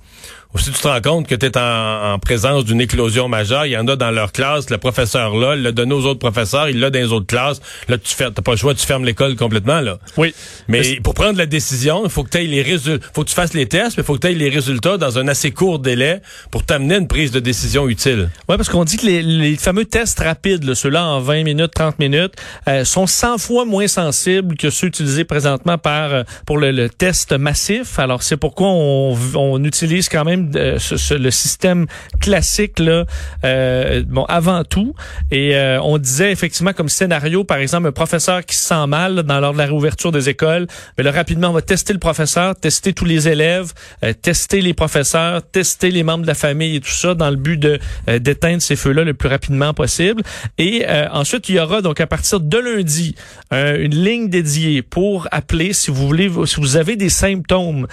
Ou 0.53 0.59
si 0.59 0.71
tu 0.71 0.79
te 0.79 0.87
rends 0.87 1.01
compte 1.01 1.27
que 1.27 1.35
tu 1.35 1.45
es 1.45 1.57
en, 1.57 2.13
en 2.13 2.19
présence 2.19 2.65
d'une 2.65 2.81
éclosion 2.81 3.27
majeure, 3.27 3.65
il 3.65 3.71
y 3.71 3.77
en 3.77 3.87
a 3.87 3.95
dans 3.95 4.11
leur 4.11 4.31
classe, 4.31 4.69
le 4.69 4.77
professeur 4.77 5.35
là, 5.35 5.55
il 5.55 5.63
l'a 5.63 5.71
donné 5.71 5.93
aux 5.93 6.05
autres 6.05 6.19
professeurs, 6.19 6.69
il 6.69 6.79
l'a 6.79 6.89
dans 6.89 6.99
les 6.99 7.11
autres 7.11 7.25
classes, 7.25 7.59
là 7.87 7.97
tu 7.97 8.13
fais, 8.13 8.29
t'as 8.31 8.41
pas 8.41 8.51
le 8.51 8.57
choix, 8.57 8.73
tu 8.73 8.85
fermes 8.85 9.05
l'école 9.05 9.35
complètement 9.35 9.81
là. 9.81 9.97
Oui. 10.17 10.33
Mais 10.67 10.99
pour 11.03 11.13
prendre 11.13 11.37
la 11.37 11.45
décision, 11.45 12.03
il 12.03 12.09
faut 12.09 12.23
que 12.23 12.29
tu 12.29 12.45
les 12.45 12.61
résultats, 12.61 13.05
faut 13.13 13.23
que 13.23 13.29
tu 13.29 13.35
fasses 13.35 13.53
les 13.53 13.65
tests, 13.67 13.97
mais 13.97 14.03
il 14.03 14.05
faut 14.05 14.15
que 14.15 14.19
tu 14.19 14.27
aies 14.27 14.35
les 14.35 14.49
résultats 14.49 14.97
dans 14.97 15.17
un 15.17 15.27
assez 15.27 15.51
court 15.51 15.79
délai 15.79 16.21
pour 16.51 16.63
t'amener 16.63 16.97
une 16.97 17.07
prise 17.07 17.31
de 17.31 17.39
décision 17.39 17.87
utile. 17.87 18.29
Oui, 18.49 18.57
parce 18.57 18.69
qu'on 18.69 18.83
dit 18.83 18.97
que 18.97 19.05
les, 19.05 19.21
les 19.23 19.55
fameux 19.55 19.85
tests 19.85 20.19
rapides, 20.19 20.63
là, 20.63 20.75
ceux-là 20.75 21.03
en 21.05 21.19
20 21.19 21.43
minutes, 21.43 21.71
30 21.73 21.99
minutes, 21.99 22.33
euh, 22.67 22.85
sont 22.85 23.07
100 23.07 23.37
fois 23.37 23.65
moins 23.65 23.87
sensibles 23.87 24.55
que 24.55 24.69
ceux 24.69 24.87
utilisés 24.87 25.23
présentement 25.23 25.77
par 25.77 26.13
euh, 26.13 26.23
pour 26.45 26.57
le, 26.57 26.71
le 26.71 26.89
test 26.89 27.33
massif. 27.33 27.99
Alors, 27.99 28.23
c'est 28.23 28.37
pourquoi 28.37 28.67
on, 28.67 29.17
on 29.35 29.63
utilise 29.63 30.09
quand 30.09 30.25
même 30.25 30.42
euh, 30.55 30.79
ce- 30.79 30.97
ce- 30.97 31.13
le 31.13 31.31
système 31.31 31.85
classique 32.19 32.79
là, 32.79 33.05
euh, 33.43 34.03
bon, 34.07 34.25
avant 34.25 34.63
tout. 34.63 34.93
Et 35.31 35.55
euh, 35.55 35.79
on 35.81 35.97
disait 35.97 36.31
effectivement 36.31 36.73
comme 36.73 36.89
scénario, 36.89 37.43
par 37.43 37.57
exemple, 37.57 37.87
un 37.87 37.91
professeur 37.91 38.45
qui 38.45 38.55
se 38.55 38.65
sent 38.65 38.87
mal 38.87 39.23
dans 39.23 39.39
lors 39.39 39.53
de 39.53 39.57
la 39.57 39.65
réouverture 39.65 40.11
des 40.11 40.29
écoles, 40.29 40.67
mais 40.97 41.03
là, 41.03 41.11
rapidement, 41.11 41.49
on 41.49 41.53
va 41.53 41.61
tester 41.61 41.93
le 41.93 41.99
professeur, 41.99 42.55
tester 42.55 42.93
tous 42.93 43.05
les 43.05 43.27
élèves, 43.27 43.73
euh, 44.03 44.13
tester 44.13 44.61
les 44.61 44.73
professeurs, 44.73 45.41
tester 45.51 45.91
les 45.91 46.03
membres 46.03 46.23
de 46.23 46.27
la 46.27 46.33
famille 46.35 46.75
et 46.77 46.81
tout 46.81 46.91
ça 46.91 47.15
dans 47.15 47.29
le 47.29 47.35
but 47.35 47.57
de 47.57 47.79
euh, 48.09 48.19
d'éteindre 48.19 48.61
ces 48.61 48.75
feux-là 48.75 49.03
le 49.03 49.13
plus 49.13 49.29
rapidement 49.29 49.73
possible. 49.73 50.21
Et 50.57 50.85
ensuite, 51.11 51.49
il 51.49 51.55
y 51.55 51.59
aura 51.59 51.81
donc 51.81 51.99
à 52.01 52.07
partir 52.07 52.39
de 52.39 52.57
lundi 52.57 53.15
une 53.51 53.95
ligne 53.95 54.29
dédiée 54.29 54.81
pour 54.81 55.27
appeler 55.31 55.73
si 55.73 55.91
vous 55.91 56.07
voulez, 56.07 56.29
si 56.45 56.59
vous 56.59 56.77
avez 56.77 56.95
des 56.95 57.09
symptômes 57.09 57.87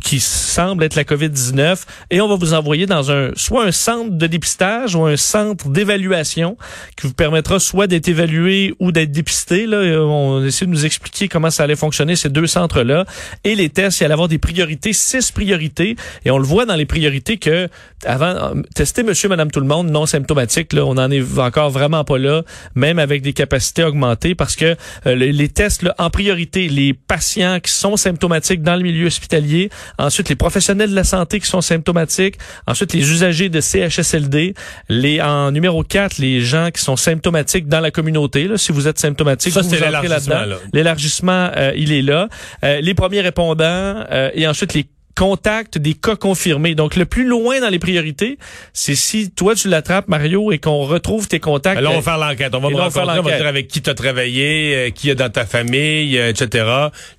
qui 0.00 0.20
semblent 0.20 0.84
être 0.84 0.94
la 0.96 1.04
COVID-19, 1.34 1.82
et 2.10 2.20
on 2.20 2.28
va 2.28 2.36
vous 2.36 2.54
envoyer 2.54 2.86
dans 2.86 3.10
un 3.10 3.30
soit 3.36 3.64
un 3.64 3.72
centre 3.72 4.10
de 4.10 4.26
dépistage 4.26 4.94
ou 4.94 5.04
un 5.04 5.16
centre 5.16 5.68
d'évaluation 5.68 6.56
qui 6.96 7.06
vous 7.06 7.14
permettra 7.14 7.58
soit 7.58 7.86
d'être 7.86 8.08
évalué 8.08 8.74
ou 8.80 8.92
d'être 8.92 9.12
dépisté. 9.12 9.66
Là, 9.66 9.84
Euh, 9.84 9.98
on 10.04 10.44
essaie 10.44 10.66
de 10.66 10.70
nous 10.70 10.86
expliquer 10.86 11.28
comment 11.28 11.50
ça 11.50 11.64
allait 11.64 11.76
fonctionner 11.76 12.16
ces 12.16 12.28
deux 12.28 12.46
centres-là. 12.46 13.04
Et 13.44 13.54
les 13.54 13.68
tests, 13.68 14.00
il 14.00 14.04
allait 14.04 14.14
avoir 14.14 14.28
des 14.28 14.38
priorités, 14.38 14.92
six 14.92 15.30
priorités, 15.30 15.96
et 16.24 16.30
on 16.30 16.38
le 16.38 16.44
voit 16.44 16.66
dans 16.66 16.76
les 16.76 16.86
priorités 16.86 17.36
que 17.36 17.68
avant 18.06 18.52
tester 18.74 19.02
Monsieur, 19.02 19.28
Madame, 19.28 19.50
tout 19.50 19.60
le 19.60 19.66
monde 19.66 19.90
non 19.90 20.06
symptomatique, 20.06 20.72
là, 20.72 20.84
on 20.84 20.96
en 20.98 21.10
est 21.10 21.24
encore 21.38 21.70
vraiment 21.70 22.04
pas 22.04 22.18
là, 22.18 22.42
même 22.74 22.98
avec 22.98 23.22
des 23.22 23.32
capacités 23.32 23.84
augmentées, 23.84 24.34
parce 24.34 24.56
que 24.56 24.76
euh, 25.06 25.14
les, 25.14 25.32
les 25.32 25.48
tests 25.48 25.82
là, 25.82 25.94
en 25.98 26.10
priorité, 26.10 26.68
les 26.68 26.92
patients 26.92 27.60
qui 27.60 27.72
sont 27.72 27.96
symptomatiques 27.96 28.62
dans 28.62 28.76
le 28.76 28.82
milieu 28.82 29.06
hospitalier, 29.06 29.70
ensuite 29.98 30.28
les 30.28 30.36
professionnels 30.36 30.90
de 30.90 30.94
la 30.94 31.04
santé 31.04 31.23
qui 31.24 31.46
sont 31.46 31.60
symptomatiques, 31.60 32.36
ensuite 32.66 32.92
les 32.92 33.10
usagers 33.10 33.48
de 33.48 33.60
CHSLD, 33.60 34.54
les 34.88 35.20
en 35.20 35.50
numéro 35.50 35.82
4, 35.82 36.18
les 36.18 36.40
gens 36.40 36.70
qui 36.72 36.82
sont 36.82 36.96
symptomatiques 36.96 37.68
dans 37.68 37.80
la 37.80 37.90
communauté. 37.90 38.46
Là, 38.48 38.56
si 38.58 38.72
vous 38.72 38.88
êtes 38.88 38.98
symptomatique, 38.98 39.52
Ça, 39.52 39.60
vous 39.62 39.68
vous 39.68 39.74
entrez 39.74 39.86
l'élargissement, 39.86 40.34
là-dedans. 40.34 40.50
là. 40.50 40.56
L'élargissement, 40.72 41.50
euh, 41.56 41.72
il 41.76 41.92
est 41.92 42.02
là. 42.02 42.28
Euh, 42.64 42.80
les 42.80 42.94
premiers 42.94 43.20
répondants 43.20 43.64
euh, 43.64 44.30
et 44.34 44.46
ensuite 44.46 44.74
les 44.74 44.86
contacts 45.14 45.78
des 45.78 45.94
cas 45.94 46.16
confirmés. 46.16 46.74
Donc, 46.74 46.96
le 46.96 47.04
plus 47.06 47.24
loin 47.26 47.60
dans 47.60 47.68
les 47.68 47.78
priorités, 47.78 48.38
c'est 48.72 48.94
si 48.94 49.30
toi, 49.30 49.54
tu 49.54 49.68
l'attrapes, 49.68 50.08
Mario, 50.08 50.52
et 50.52 50.58
qu'on 50.58 50.82
retrouve 50.84 51.28
tes 51.28 51.40
contacts. 51.40 51.76
Ben 51.76 51.82
là, 51.82 51.90
on 51.90 51.92
euh, 51.94 51.96
va 51.96 52.02
faire 52.02 52.18
l'enquête. 52.18 52.54
On 52.54 52.60
va 52.60 52.70
me 52.70 52.76
rencontrer, 52.76 53.18
on 53.18 53.22
va 53.22 53.36
dire 53.36 53.46
avec 53.46 53.68
qui 53.68 53.80
tu 53.82 53.90
as 53.90 53.94
travaillé, 53.94 54.74
euh, 54.74 54.90
qui 54.90 55.10
est 55.10 55.14
dans 55.14 55.30
ta 55.30 55.46
famille, 55.46 56.18
euh, 56.18 56.30
etc. 56.30 56.66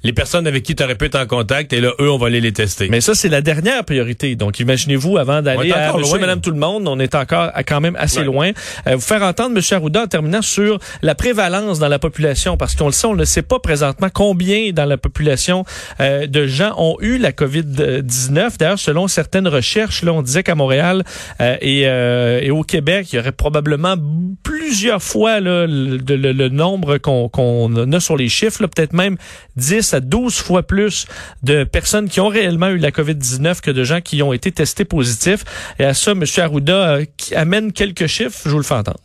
Les 0.03 0.13
personnes 0.13 0.47
avec 0.47 0.63
qui 0.63 0.75
tu 0.75 0.83
aurais 0.83 0.95
pu 0.95 1.05
être 1.05 1.19
en 1.19 1.25
contact, 1.25 1.73
et 1.73 1.81
là, 1.81 1.91
eux, 1.99 2.09
on 2.11 2.17
va 2.17 2.27
aller 2.27 2.41
les 2.41 2.53
tester. 2.53 2.87
Mais 2.89 3.01
ça, 3.01 3.15
c'est 3.15 3.29
la 3.29 3.41
dernière 3.41 3.83
priorité. 3.85 4.35
Donc, 4.35 4.59
imaginez-vous, 4.59 5.17
avant 5.17 5.41
d'aller 5.41 5.71
à 5.71 5.89
encore 5.89 5.99
Monsieur, 5.99 6.13
loin. 6.13 6.21
Madame, 6.21 6.41
tout 6.41 6.51
le 6.51 6.57
monde, 6.57 6.87
on 6.87 6.99
est 6.99 7.15
encore 7.15 7.51
à 7.53 7.63
quand 7.63 7.81
même 7.81 7.95
assez 7.97 8.19
Ouais. 8.19 8.25
loin. 8.25 8.51
Euh, 8.87 8.95
vous 8.95 9.01
faire 9.01 9.23
entendre, 9.23 9.55
Monsieur 9.55 9.77
Arruda, 9.77 10.03
en 10.03 10.07
terminant 10.07 10.41
sur 10.41 10.79
la 11.01 11.15
prévalence 11.15 11.79
dans 11.79 11.87
la 11.87 11.99
population, 11.99 12.57
parce 12.57 12.75
qu'on 12.75 12.87
le 12.87 12.91
sait, 12.91 13.07
on 13.07 13.15
ne 13.15 13.25
sait 13.25 13.41
pas 13.41 13.59
présentement 13.59 14.07
combien 14.13 14.71
dans 14.71 14.85
la 14.85 14.97
population 14.97 15.65
euh, 15.99 16.27
de 16.27 16.47
gens 16.47 16.73
ont 16.77 16.97
eu 17.01 17.17
la 17.17 17.31
COVID, 17.31 17.63
COVID-19. 17.85 18.57
D'ailleurs, 18.57 18.79
selon 18.79 19.07
certaines 19.07 19.47
recherches, 19.47 20.03
là, 20.03 20.13
on 20.13 20.21
disait 20.21 20.43
qu'à 20.43 20.55
Montréal 20.55 21.03
euh, 21.41 21.57
et, 21.61 21.87
euh, 21.87 22.39
et, 22.41 22.51
au 22.51 22.63
Québec, 22.63 23.11
il 23.11 23.17
y 23.17 23.19
aurait 23.19 23.31
probablement 23.31 23.95
plusieurs 24.43 25.01
fois 25.01 25.39
le, 25.39 26.47
nombre 26.49 26.97
qu'on 26.97 27.91
a 27.91 27.99
sur 27.99 28.17
les 28.17 28.29
chiffres, 28.29 28.65
peut-être 28.67 28.93
même 28.93 29.17
10 29.55 29.93
à 29.93 29.99
12 29.99 30.35
fois 30.35 30.63
plus 30.63 31.07
de 31.43 31.63
personnes 31.63 32.09
qui 32.09 32.19
ont 32.19 32.27
réellement 32.27 32.69
eu 32.69 32.77
la 32.77 32.91
COVID-19 32.91 33.61
que 33.61 33.71
de 33.71 33.83
gens 33.83 34.01
qui 34.01 34.21
ont 34.23 34.33
été 34.33 34.51
testés 34.51 34.85
positifs. 34.85 35.43
Et 35.79 35.85
à 35.85 35.93
ça, 35.93 36.11
M. 36.11 36.23
Arruda 36.37 36.99
qui 37.17 37.35
amène 37.35 37.71
quelques 37.71 38.07
chiffres, 38.07 38.39
je 38.45 38.49
vous 38.49 38.57
le 38.57 38.63
fais 38.63 38.75
entendre. 38.75 38.99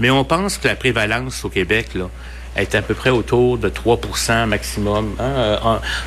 Mais 0.00 0.10
on 0.10 0.24
pense 0.24 0.58
que 0.58 0.68
la 0.68 0.76
prévalence 0.76 1.44
au 1.44 1.48
Québec, 1.48 1.94
là, 1.94 2.08
est 2.58 2.74
à 2.74 2.82
peu 2.82 2.94
près 2.94 3.10
autour 3.10 3.58
de 3.58 3.68
3% 3.68 4.46
maximum. 4.46 5.14
Hein. 5.18 5.22
Euh, 5.22 5.56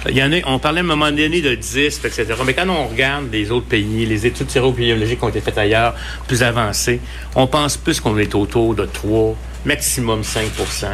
il 0.10 0.18
y 0.18 0.24
en 0.24 0.32
a, 0.32 0.38
on 0.46 0.60
parlait 0.60 0.80
à 0.80 0.84
un 0.84 0.88
moment 0.88 1.12
donné 1.12 1.42
de 1.42 1.56
10, 1.56 2.02
etc. 2.06 2.26
Mais 2.46 2.54
quand 2.54 2.68
on 2.70 2.88
regarde 2.88 3.32
les 3.32 3.52
autres 3.52 3.68
pays, 3.68 4.06
les 4.06 4.26
études 4.26 4.50
sérobiologiques 4.50 5.20
qui 5.20 5.26
ont 5.26 5.30
été 5.30 5.42
faites 5.42 5.58
ailleurs, 5.58 5.96
plus 6.28 6.44
avancées, 6.44 7.00
on 7.36 7.48
pense 7.48 7.78
plus 7.78 8.00
qu'on 8.00 8.18
est 8.18 8.36
autour 8.36 8.76
de 8.76 8.86
3, 8.86 9.36
maximum 9.66 10.22
5% 10.22 10.88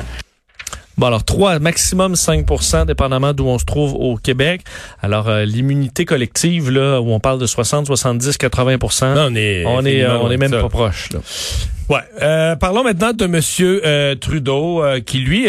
Bon, 0.98 1.06
alors 1.06 1.24
3, 1.24 1.60
maximum 1.60 2.14
5% 2.14 2.88
dépendamment 2.88 3.32
d'où 3.32 3.46
on 3.46 3.60
se 3.60 3.66
trouve 3.66 3.94
au 3.94 4.16
Québec. 4.16 4.62
Alors, 5.00 5.30
euh, 5.30 5.46
l'immunité 5.46 6.06
collective, 6.06 6.72
là, 6.72 7.00
où 7.00 7.12
on 7.12 7.20
parle 7.20 7.38
de 7.38 7.46
60, 7.46 7.86
70, 7.86 8.36
80 8.38 8.78
on 9.02 9.36
est, 9.36 9.64
on 9.68 9.86
est, 9.86 10.08
on 10.08 10.32
est 10.32 10.38
même 10.38 10.50
pas 10.50 10.70
proche. 10.70 11.12
Là. 11.12 11.20
Ouais. 11.90 12.00
Euh, 12.22 12.58
parlons 12.58 12.84
maintenant 12.84 13.14
de 13.14 13.26
Monsieur 13.28 13.82
euh, 13.86 14.16
Trudeau, 14.16 14.84
euh, 14.84 15.00
qui 15.00 15.20
lui, 15.20 15.48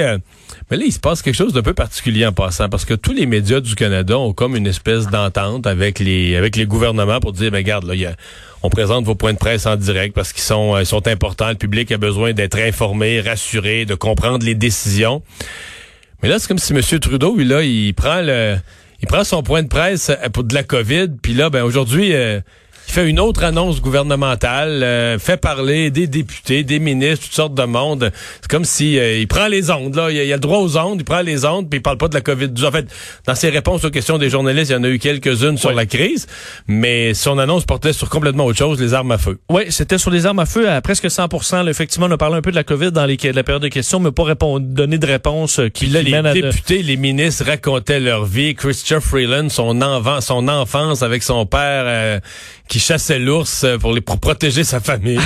mais 0.70 0.76
là, 0.76 0.84
il 0.84 0.92
se 0.92 1.00
passe 1.00 1.20
quelque 1.20 1.34
chose 1.34 1.52
d'un 1.52 1.62
peu 1.62 1.74
particulier 1.74 2.24
en 2.26 2.32
passant, 2.32 2.68
parce 2.68 2.84
que 2.84 2.94
tous 2.94 3.12
les 3.12 3.26
médias 3.26 3.60
du 3.60 3.74
Canada 3.74 4.16
ont 4.18 4.32
comme 4.32 4.54
une 4.54 4.66
espèce 4.66 5.08
d'entente 5.08 5.66
avec 5.66 5.98
les 5.98 6.36
avec 6.36 6.54
les 6.54 6.66
gouvernements 6.66 7.18
pour 7.18 7.32
dire, 7.32 7.50
ben 7.50 7.58
regarde, 7.58 7.84
là, 7.84 7.94
y 7.94 8.06
on 8.62 8.70
présente 8.70 9.04
vos 9.04 9.14
points 9.14 9.32
de 9.32 9.38
presse 9.38 9.66
en 9.66 9.76
direct 9.76 10.14
parce 10.14 10.32
qu'ils 10.32 10.42
sont 10.42 10.78
ils 10.78 10.86
sont 10.86 11.08
importants. 11.08 11.48
Le 11.48 11.54
public 11.56 11.90
a 11.90 11.98
besoin 11.98 12.32
d'être 12.32 12.58
informé, 12.58 13.20
rassuré, 13.20 13.84
de 13.84 13.94
comprendre 13.94 14.44
les 14.44 14.54
décisions. 14.54 15.22
Mais 16.22 16.28
là, 16.28 16.38
c'est 16.38 16.48
comme 16.48 16.58
si 16.58 16.72
Monsieur 16.72 17.00
Trudeau, 17.00 17.36
lui 17.36 17.46
là, 17.46 17.62
il 17.62 17.94
prend 17.94 18.20
le 18.20 18.56
il 19.00 19.08
prend 19.08 19.24
son 19.24 19.42
point 19.42 19.62
de 19.62 19.68
presse 19.68 20.12
pour 20.32 20.44
de 20.44 20.54
la 20.54 20.62
COVID, 20.62 21.08
puis 21.22 21.34
là, 21.34 21.50
ben 21.50 21.62
aujourd'hui 21.62 22.12
fait 22.98 23.08
une 23.08 23.20
autre 23.20 23.44
annonce 23.44 23.80
gouvernementale, 23.80 24.82
euh, 24.82 25.20
fait 25.20 25.36
parler 25.36 25.92
des 25.92 26.08
députés, 26.08 26.64
des 26.64 26.80
ministres, 26.80 27.26
toutes 27.26 27.34
sortes 27.34 27.54
de 27.54 27.62
monde. 27.62 28.10
C'est 28.40 28.50
comme 28.50 28.64
si 28.64 28.98
euh, 28.98 29.18
il 29.18 29.28
prend 29.28 29.46
les 29.46 29.70
ondes 29.70 29.94
là, 29.94 30.10
il 30.10 30.18
a, 30.18 30.34
a, 30.34 30.36
le 30.36 30.40
droit 30.40 30.58
aux 30.58 30.76
ondes, 30.76 31.00
il 31.00 31.04
prend 31.04 31.20
les 31.20 31.44
ondes, 31.44 31.70
puis 31.70 31.78
il 31.78 31.82
parle 31.82 31.96
pas 31.96 32.08
de 32.08 32.14
la 32.14 32.22
Covid. 32.22 32.50
En 32.64 32.72
fait, 32.72 32.86
dans 33.24 33.36
ses 33.36 33.50
réponses 33.50 33.84
aux 33.84 33.90
questions 33.90 34.18
des 34.18 34.30
journalistes, 34.30 34.70
il 34.70 34.72
y 34.72 34.76
en 34.76 34.82
a 34.82 34.88
eu 34.88 34.98
quelques-unes 34.98 35.58
sur 35.58 35.70
la 35.70 35.86
crise, 35.86 36.26
mais 36.66 37.14
son 37.14 37.38
annonce 37.38 37.64
portait 37.66 37.92
sur 37.92 38.08
complètement 38.10 38.46
autre 38.46 38.58
chose, 38.58 38.80
les 38.80 38.94
armes 38.94 39.12
à 39.12 39.18
feu. 39.18 39.38
Oui, 39.48 39.66
c'était 39.68 39.98
sur 39.98 40.10
les 40.10 40.26
armes 40.26 40.40
à 40.40 40.46
feu 40.46 40.68
à 40.68 40.80
presque 40.80 41.06
100% 41.06 41.68
Effectivement, 41.68 42.06
on 42.06 42.10
a 42.10 42.18
parlé 42.18 42.38
un 42.38 42.42
peu 42.42 42.50
de 42.50 42.56
la 42.56 42.64
Covid 42.64 42.90
dans 42.90 43.06
les, 43.06 43.16
la 43.32 43.44
période 43.44 43.62
de 43.62 43.68
questions, 43.68 44.00
mais 44.00 44.10
pas 44.10 44.24
répondre, 44.24 44.66
donner 44.66 44.98
de 44.98 45.06
réponse 45.06 45.60
euh, 45.60 45.68
qui 45.68 45.86
là, 45.86 46.02
les 46.02 46.40
députés, 46.40 46.82
les 46.82 46.96
ministres 46.96 47.44
racontaient 47.46 48.00
leur 48.00 48.24
vie. 48.24 48.56
Christopher 48.56 49.04
Freeland, 49.04 49.50
son, 49.50 49.82
enfant, 49.82 50.20
son 50.20 50.48
enfance 50.48 51.04
avec 51.04 51.22
son 51.22 51.46
père 51.46 52.20
qui 52.68 52.80
chassait 52.88 53.18
l'ours 53.18 53.64
euh, 53.64 53.76
pour 53.76 53.92
les 53.92 54.00
pour 54.00 54.18
protéger 54.18 54.64
sa 54.64 54.80
famille. 54.80 55.20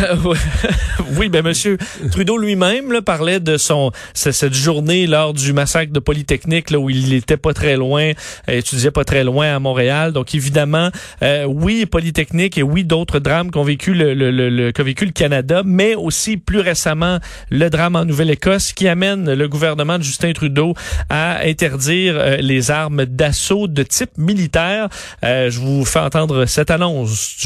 oui, 1.16 1.28
ben 1.28 1.45
monsieur 1.45 1.78
Trudeau 2.11 2.37
lui-même 2.37 3.00
parlait 3.02 3.38
de 3.38 3.57
son 3.57 3.92
cette 4.14 4.52
journée 4.52 5.07
lors 5.07 5.33
du 5.33 5.52
massacre 5.52 5.92
de 5.92 6.00
Polytechnique 6.00 6.73
là 6.73 6.81
où 6.81 6.90
il 6.90 7.14
était 7.14 7.37
pas 7.37 7.54
très 7.54 7.76
loin, 7.76 8.11
euh, 8.49 8.59
étudiait 8.59 8.90
pas 8.90 9.04
très 9.04 9.23
loin 9.23 9.54
à 9.54 9.61
Montréal. 9.61 10.11
Donc 10.12 10.35
évidemment, 10.35 10.90
euh, 11.23 11.45
oui 11.45 11.87
Polytechnique 11.87 12.59
et 12.59 12.64
oui 12.64 12.83
d'autres 12.83 13.21
drames 13.21 13.52
qu'ont 13.52 13.62
vécu 13.62 13.95
le, 13.95 14.12
le, 14.12 14.33
le, 14.33 14.73
qu'a 14.73 14.83
vécu 14.83 15.04
le 15.04 15.12
Canada, 15.12 15.62
mais 15.64 15.95
aussi 15.95 16.38
plus 16.38 16.59
récemment 16.59 17.21
le 17.50 17.71
drame 17.71 17.95
en 17.95 18.04
Nouvelle-Écosse 18.04 18.73
qui 18.73 18.88
amène 18.88 19.33
le 19.33 19.49
gouvernement 19.49 19.99
de 19.99 20.02
Justin 20.02 20.33
Trudeau 20.33 20.75
à 21.09 21.42
interdire 21.45 22.14
euh, 22.16 22.37
les 22.38 22.73
armes 22.73 23.04
d'assaut 23.04 23.69
de 23.69 23.85
type 23.85 24.19
militaire. 24.19 24.88
je 25.23 25.61
vous 25.61 25.85
fais 25.85 26.00
entendre 26.00 26.47
cette 26.47 26.73
annonce 26.73 27.37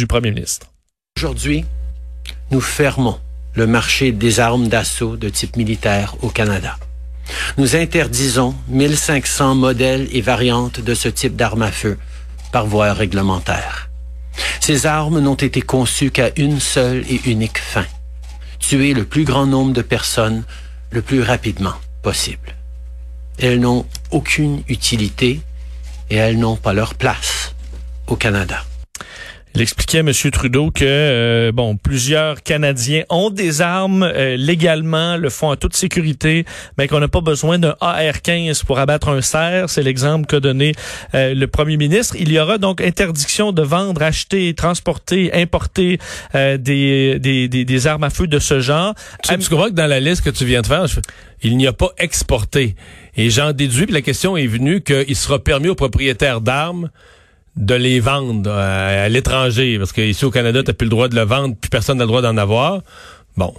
Aujourd'hui, 1.17 1.65
nous 2.51 2.61
fermons 2.61 3.19
le 3.55 3.67
marché 3.67 4.13
des 4.13 4.41
armes 4.41 4.69
d'assaut 4.69 5.17
de 5.17 5.31
type 5.31 5.57
militaire 5.57 6.17
au 6.21 6.29
Canada. 6.29 6.77
Nous 7.57 7.77
interdisons 7.77 8.55
1500 8.69 9.55
modèles 9.55 10.07
et 10.13 10.21
variantes 10.21 10.81
de 10.81 10.93
ce 10.93 11.09
type 11.09 11.35
d'armes 11.35 11.63
à 11.63 11.73
feu 11.73 11.97
par 12.53 12.67
voie 12.67 12.93
réglementaire. 12.93 13.89
Ces 14.61 14.85
armes 14.85 15.21
n'ont 15.21 15.35
été 15.35 15.63
conçues 15.63 16.11
qu'à 16.11 16.31
une 16.37 16.61
seule 16.61 17.03
et 17.11 17.23
unique 17.25 17.59
fin, 17.59 17.87
tuer 18.59 18.93
le 18.93 19.07
plus 19.07 19.25
grand 19.25 19.47
nombre 19.47 19.73
de 19.73 19.81
personnes 19.81 20.45
le 20.91 21.01
plus 21.01 21.23
rapidement 21.23 21.75
possible. 22.03 22.55
Elles 23.39 23.61
n'ont 23.61 23.87
aucune 24.11 24.63
utilité 24.69 25.41
et 26.11 26.17
elles 26.17 26.39
n'ont 26.39 26.57
pas 26.57 26.75
leur 26.75 26.95
place 26.95 27.55
au 28.09 28.17
Canada. 28.17 28.63
Il 29.57 29.63
expliquait, 29.63 30.01
M. 30.01 30.13
Trudeau, 30.33 30.71
que 30.71 30.85
euh, 30.85 31.51
bon, 31.51 31.79
plusieurs 31.79 32.43
Canadiens 32.43 33.05
ont 33.09 33.31
des 33.31 33.63
armes 33.63 34.03
euh, 34.03 34.37
légalement, 34.37 35.17
le 35.17 35.31
font 35.31 35.49
en 35.49 35.57
toute 35.57 35.75
sécurité, 35.75 36.45
mais 36.77 36.89
qu'on 36.89 37.01
n'a 37.01 37.09
pas 37.09 37.23
besoin 37.23 37.59
d'un 37.59 37.75
AR-15 37.81 38.67
pour 38.67 38.79
abattre 38.79 39.09
un 39.09 39.23
cerf. 39.23 39.71
C'est 39.71 39.83
l'exemple 39.83 40.27
qu'a 40.27 40.41
donné 40.41 40.75
euh, 41.15 41.33
le 41.33 41.47
premier 41.47 41.79
ministre. 41.79 42.17
Il 42.19 42.31
y 42.31 42.39
aura 42.39 42.59
donc 42.59 42.83
interdiction 42.83 43.51
de 43.53 43.63
vendre, 43.63 44.03
acheter, 44.03 44.53
transporter, 44.53 45.33
importer 45.33 46.01
des, 46.35 47.19
des, 47.19 47.49
des, 47.49 47.87
armes 47.87 48.05
à 48.05 48.11
feu 48.11 48.27
de 48.27 48.39
ce 48.39 48.61
genre. 48.61 48.95
Tu, 49.23 49.39
tu 49.39 49.49
comprends 49.49 49.69
que 49.69 49.71
dans 49.71 49.87
la 49.87 50.01
liste 50.01 50.23
que 50.23 50.29
tu 50.29 50.45
viens 50.45 50.61
de 50.61 50.67
faire, 50.67 50.85
il 51.43 51.57
n'y 51.57 51.67
a 51.67 51.73
pas 51.73 51.93
exporté. 51.97 52.77
Et 53.17 53.31
j'en 53.31 53.55
déduis, 53.55 53.87
puis 53.87 53.95
la 53.95 54.03
question 54.03 54.37
est 54.37 54.47
venue 54.47 54.83
qu'il 54.83 55.17
sera 55.17 55.39
permis 55.39 55.69
aux 55.69 55.75
propriétaires 55.75 56.43
d'armes 56.43 56.91
de 57.57 57.75
les 57.75 58.01
vendre 58.01 58.51
euh, 58.51 59.07
à, 59.07 59.09
l'étranger, 59.09 59.79
parce 59.79 59.93
qu'ici 59.93 60.25
au 60.25 60.31
Canada, 60.31 60.63
tu 60.63 60.73
plus 60.75 60.87
le 60.87 60.91
droit 60.91 61.09
de 61.09 61.17
le 61.17 61.23
vendre, 61.23 61.57
puis 61.61 61.71
personne 61.71 61.99
n'a 61.99 62.05
le 62.05 62.09
droit 62.09 62.23
d'en 62.23 62.37
avoir. 62.37 62.83
Bon, 63.37 63.55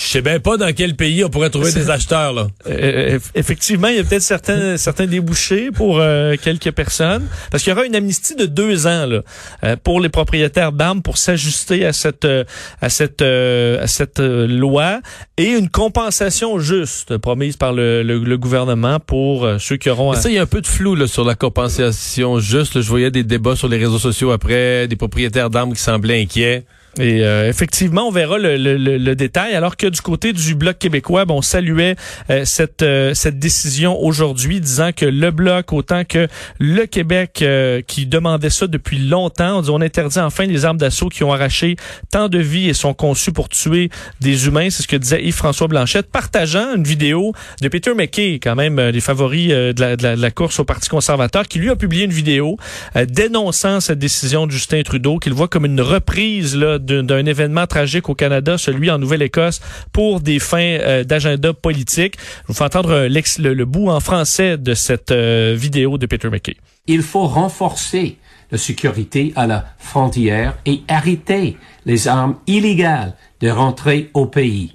je 0.00 0.06
sais 0.06 0.22
bien 0.22 0.40
pas 0.40 0.56
dans 0.56 0.72
quel 0.72 0.96
pays 0.96 1.22
on 1.24 1.28
pourrait 1.28 1.50
trouver 1.50 1.72
des 1.72 1.90
acheteurs 1.90 2.32
là. 2.32 2.46
Euh, 2.66 3.18
effectivement, 3.34 3.88
il 3.88 3.96
y 3.96 3.98
a 3.98 4.04
peut-être 4.04 4.22
certains 4.22 4.76
certains 4.76 5.06
débouchés 5.06 5.70
pour 5.70 5.98
euh, 5.98 6.36
quelques 6.42 6.70
personnes, 6.70 7.26
parce 7.50 7.62
qu'il 7.62 7.70
y 7.70 7.76
aura 7.76 7.84
une 7.84 7.94
amnistie 7.94 8.34
de 8.34 8.46
deux 8.46 8.86
ans 8.86 9.06
là 9.06 9.20
euh, 9.64 9.76
pour 9.82 10.00
les 10.00 10.08
propriétaires 10.08 10.72
d'armes 10.72 11.02
pour 11.02 11.18
s'ajuster 11.18 11.84
à 11.84 11.92
cette 11.92 12.26
à 12.80 12.88
cette 12.88 13.22
à 13.22 13.86
cette 13.86 14.20
loi 14.20 15.00
et 15.36 15.48
une 15.48 15.68
compensation 15.68 16.58
juste 16.58 17.18
promise 17.18 17.56
par 17.56 17.72
le, 17.72 18.02
le, 18.02 18.38
gouvernement 18.38 19.00
pour 19.00 19.46
ceux 19.58 19.76
qui 19.76 19.90
auront. 19.90 20.14
Ça, 20.14 20.28
il 20.30 20.34
y 20.34 20.38
a 20.38 20.42
un 20.42 20.46
peu 20.46 20.60
de 20.60 20.66
flou 20.66 20.94
là 20.94 21.06
sur 21.06 21.24
la 21.24 21.34
compensation 21.34 22.38
juste. 22.38 22.80
Je 22.80 22.88
voyais 22.88 23.10
des 23.10 23.24
débats 23.24 23.56
sur 23.56 23.68
les 23.68 23.76
réseaux 23.76 23.98
sociaux 23.98 24.30
après, 24.30 24.88
des 24.88 24.96
propriétaires 24.96 25.50
d'armes 25.50 25.74
qui 25.74 25.82
semblaient 25.82 26.22
inquiets. 26.22 26.64
Et 26.98 27.22
euh, 27.22 27.48
effectivement, 27.48 28.08
on 28.08 28.10
verra 28.10 28.38
le, 28.38 28.56
le, 28.56 28.76
le, 28.76 29.14
détail. 29.14 29.54
Alors 29.54 29.76
que 29.76 29.86
du 29.86 30.00
côté 30.00 30.32
du 30.32 30.56
bloc 30.56 30.78
québécois, 30.78 31.24
bon, 31.24 31.36
on 31.36 31.42
saluait 31.42 31.94
euh, 32.30 32.44
cette 32.44 32.82
euh, 32.82 33.14
cette 33.14 33.38
décision 33.38 33.96
aujourd'hui, 34.02 34.60
disant 34.60 34.90
que 34.94 35.04
le 35.04 35.30
bloc 35.30 35.72
autant 35.72 36.04
que 36.04 36.26
le 36.58 36.86
Québec 36.86 37.44
qui 37.86 38.06
demandait 38.06 38.50
ça 38.50 38.66
depuis 38.66 38.98
longtemps, 38.98 39.58
on, 39.58 39.62
dit, 39.62 39.70
on 39.70 39.80
interdit 39.80 40.18
enfin 40.18 40.46
les 40.46 40.64
armes 40.64 40.78
d'assaut 40.78 41.08
qui 41.08 41.22
ont 41.22 41.32
arraché 41.32 41.76
tant 42.10 42.28
de 42.28 42.38
vies 42.38 42.68
et 42.68 42.74
sont 42.74 42.94
conçues 42.94 43.32
pour 43.32 43.48
tuer 43.48 43.90
des 44.20 44.46
humains. 44.46 44.68
C'est 44.70 44.82
ce 44.82 44.88
que 44.88 44.96
disait 44.96 45.22
Yves-François 45.22 45.68
Blanchette, 45.68 46.10
partageant 46.10 46.74
une 46.74 46.84
vidéo 46.84 47.32
de 47.62 47.68
Peter 47.68 47.94
McKay, 47.94 48.40
quand 48.42 48.56
même 48.56 48.90
des 48.90 49.00
favoris 49.00 49.48
de 49.48 49.80
la, 49.80 49.96
de, 49.96 50.08
la, 50.08 50.30
course 50.30 50.58
au 50.58 50.64
Parti 50.64 50.88
conservateur, 50.88 51.46
qui 51.46 51.58
lui 51.58 51.70
a 51.70 51.76
publié 51.76 52.04
une 52.04 52.12
vidéo 52.12 52.56
dénonçant 53.08 53.80
cette 53.80 53.98
décision 53.98 54.46
de 54.46 54.52
Justin 54.52 54.82
Trudeau, 54.82 55.18
qu'il 55.18 55.34
voit 55.34 55.48
comme 55.48 55.66
une 55.66 55.80
reprise 55.80 56.56
là 56.56 56.79
d'un 56.80 57.26
événement 57.26 57.66
tragique 57.66 58.08
au 58.08 58.14
Canada, 58.14 58.58
celui 58.58 58.90
en 58.90 58.98
Nouvelle-Écosse, 58.98 59.60
pour 59.92 60.20
des 60.20 60.38
fins 60.38 60.58
euh, 60.58 61.04
d'agenda 61.04 61.52
politique. 61.52 62.16
Je 62.42 62.48
vous 62.48 62.54
fais 62.54 62.64
entendre 62.64 62.90
euh, 62.90 63.08
le, 63.08 63.54
le, 63.54 63.64
bout 63.64 63.88
en 63.88 64.00
français 64.00 64.58
de 64.58 64.74
cette 64.74 65.10
euh, 65.10 65.54
vidéo 65.56 65.98
de 65.98 66.06
Peter 66.06 66.28
McKay. 66.28 66.56
Il 66.86 67.02
faut 67.02 67.26
renforcer 67.26 68.16
la 68.50 68.58
sécurité 68.58 69.32
à 69.36 69.46
la 69.46 69.64
frontière 69.78 70.58
et 70.66 70.82
arrêter 70.88 71.56
les 71.86 72.08
armes 72.08 72.36
illégales 72.46 73.14
de 73.40 73.48
rentrer 73.48 74.10
au 74.14 74.26
pays. 74.26 74.74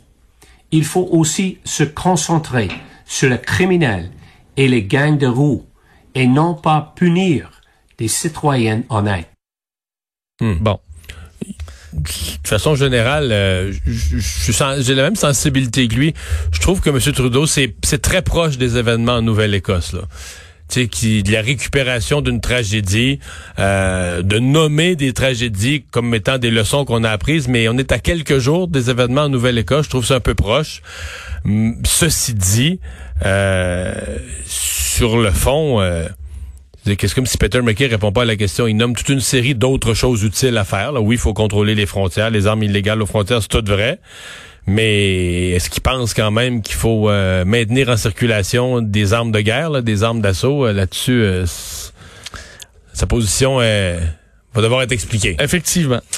Il 0.71 0.83
faut 0.83 1.07
aussi 1.11 1.57
se 1.63 1.83
concentrer 1.83 2.69
sur 3.05 3.29
les 3.29 3.39
criminels 3.39 4.09
et 4.57 4.67
les 4.67 4.83
gangs 4.83 5.17
de 5.17 5.27
roues 5.27 5.65
et 6.15 6.27
non 6.27 6.53
pas 6.53 6.93
punir 6.95 7.61
des 7.97 8.07
citoyens 8.07 8.83
honnêtes. 8.89 9.29
Hmm. 10.41 10.55
Bon, 10.59 10.79
de 11.95 12.47
façon 12.47 12.75
générale, 12.75 13.29
euh, 13.31 13.73
j'ai 13.87 14.95
la 14.95 15.03
même 15.03 15.15
sensibilité 15.15 15.87
que 15.87 15.95
lui. 15.95 16.13
Je 16.51 16.59
trouve 16.59 16.81
que 16.81 16.89
M. 16.89 16.99
Trudeau, 16.99 17.45
c'est 17.45 18.01
très 18.01 18.21
proche 18.21 18.57
des 18.57 18.77
événements 18.77 19.15
en 19.15 19.21
Nouvelle-Écosse. 19.21 19.95
sais, 20.67 20.87
qui 20.87 21.23
de 21.23 21.31
la 21.31 21.41
récupération 21.41 22.21
d'une 22.21 22.41
tragédie, 22.41 23.19
euh, 23.59 24.21
de 24.21 24.39
nommer 24.39 24.95
des 24.95 25.13
tragédies 25.13 25.85
comme 25.91 26.13
étant 26.13 26.37
des 26.37 26.51
leçons 26.51 26.85
qu'on 26.85 27.03
a 27.03 27.09
apprises, 27.09 27.47
mais 27.47 27.67
on 27.69 27.77
est 27.77 27.91
à 27.91 27.99
quelques 27.99 28.39
jours 28.39 28.67
des 28.67 28.89
événements 28.89 29.23
en 29.23 29.29
Nouvelle-Écosse. 29.29 29.85
Je 29.85 29.89
trouve 29.89 30.05
ça 30.05 30.15
un 30.15 30.19
peu 30.19 30.35
proche. 30.35 30.81
Ceci 31.85 32.33
dit, 32.33 32.79
euh, 33.25 33.93
sur 34.45 35.17
le 35.17 35.31
fond. 35.31 35.81
Euh, 35.81 36.07
c'est 36.85 37.13
comme 37.13 37.25
si 37.25 37.37
Peter 37.37 37.61
McKay 37.61 37.87
répond 37.87 38.11
pas 38.11 38.21
à 38.21 38.25
la 38.25 38.35
question. 38.35 38.67
Il 38.67 38.75
nomme 38.77 38.95
toute 38.95 39.09
une 39.09 39.19
série 39.19 39.55
d'autres 39.55 39.93
choses 39.95 40.23
utiles 40.23 40.57
à 40.57 40.63
faire. 40.63 40.91
Là. 40.91 41.01
Oui, 41.01 41.15
il 41.15 41.19
faut 41.19 41.33
contrôler 41.33 41.73
les 41.73 41.87
frontières, 41.87 42.29
les 42.29 42.45
armes 42.45 42.63
illégales 42.63 43.01
aux 43.01 43.07
frontières, 43.07 43.41
c'est 43.41 43.47
tout 43.47 43.63
vrai. 43.65 43.99
Mais 44.67 45.49
est-ce 45.51 45.69
qu'il 45.69 45.81
pense 45.81 46.13
quand 46.13 46.31
même 46.31 46.61
qu'il 46.61 46.75
faut 46.75 47.09
euh, 47.09 47.45
maintenir 47.45 47.89
en 47.89 47.97
circulation 47.97 48.81
des 48.81 49.13
armes 49.13 49.31
de 49.31 49.41
guerre, 49.41 49.69
là, 49.69 49.81
des 49.81 50.03
armes 50.03 50.21
d'assaut? 50.21 50.65
Euh, 50.65 50.73
là-dessus, 50.73 51.21
euh, 51.21 51.45
sa 52.93 53.05
position 53.07 53.57
va 53.57 54.61
devoir 54.61 54.81
être 54.81 54.91
expliquée. 54.91 55.35
Effectivement. 55.39 56.01